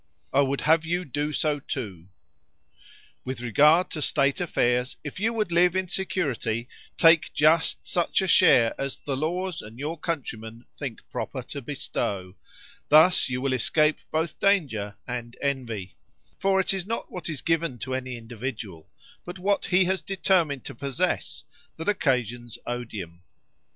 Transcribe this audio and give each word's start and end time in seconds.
I 0.33 0.41
would 0.41 0.61
have 0.61 0.83
you 0.83 1.05
do 1.05 1.31
so 1.31 1.59
too. 1.59 2.07
With 3.23 3.39
regard 3.41 3.91
to 3.91 4.01
state 4.01 4.41
affairs, 4.41 4.97
if 5.03 5.19
you 5.19 5.31
would 5.31 5.51
live 5.51 5.75
in 5.75 5.87
security, 5.89 6.67
take 6.97 7.31
just 7.35 7.85
such 7.85 8.19
a 8.23 8.27
share 8.27 8.73
as 8.81 8.97
the 8.97 9.15
laws 9.15 9.61
and 9.61 9.77
your 9.77 9.99
countrymen 9.99 10.65
think 10.75 11.07
proper 11.11 11.43
to 11.43 11.61
bestow, 11.61 12.33
thus 12.89 13.29
you 13.29 13.41
will 13.41 13.53
escape 13.53 13.99
both 14.09 14.39
danger 14.39 14.95
and 15.05 15.37
envy; 15.39 15.95
for 16.39 16.59
it 16.59 16.73
is 16.73 16.87
not 16.87 17.11
what 17.11 17.29
is 17.29 17.43
given 17.43 17.77
to 17.77 17.93
any 17.93 18.17
individual, 18.17 18.89
but 19.23 19.37
what 19.37 19.65
he 19.65 19.85
has 19.85 20.01
determined 20.01 20.65
to 20.65 20.73
possess, 20.73 21.43
that 21.77 21.87
occasions 21.87 22.57
odium. 22.65 23.21